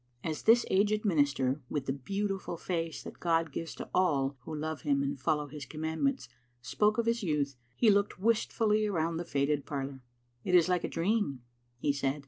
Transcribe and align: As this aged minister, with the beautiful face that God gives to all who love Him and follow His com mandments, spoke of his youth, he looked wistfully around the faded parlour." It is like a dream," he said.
As 0.23 0.41
this 0.41 0.65
aged 0.71 1.05
minister, 1.05 1.61
with 1.69 1.85
the 1.85 1.93
beautiful 1.93 2.57
face 2.57 3.03
that 3.03 3.19
God 3.19 3.51
gives 3.51 3.75
to 3.75 3.87
all 3.93 4.35
who 4.39 4.55
love 4.55 4.81
Him 4.81 5.03
and 5.03 5.19
follow 5.21 5.45
His 5.45 5.63
com 5.63 5.81
mandments, 5.81 6.27
spoke 6.59 6.97
of 6.97 7.05
his 7.05 7.21
youth, 7.21 7.55
he 7.75 7.91
looked 7.91 8.17
wistfully 8.19 8.87
around 8.87 9.17
the 9.17 9.25
faded 9.25 9.63
parlour." 9.63 10.01
It 10.43 10.55
is 10.55 10.67
like 10.67 10.83
a 10.83 10.87
dream," 10.89 11.43
he 11.77 11.93
said. 11.93 12.19